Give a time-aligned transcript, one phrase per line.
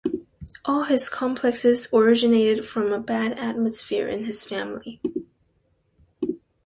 [0.65, 4.99] All his complexes originated from a bad atmosphere in his family.